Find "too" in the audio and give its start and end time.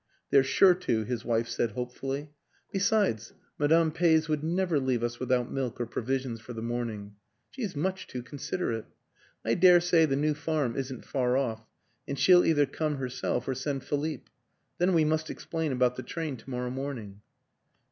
8.07-8.23